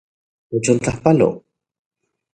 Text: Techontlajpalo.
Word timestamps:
Techontlajpalo. 0.49 1.29